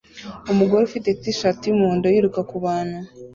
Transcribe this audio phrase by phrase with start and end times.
[0.51, 2.99] Umugore ufite t-shati yumuhondo yiruka kubantu